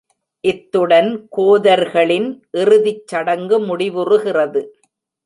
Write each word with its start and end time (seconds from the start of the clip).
இத்துடன் 0.43 1.09
கோதர்களின் 1.37 2.27
இறுதிச்சடங்கு 2.57 3.59
முடிவுறுகிறது. 3.67 4.63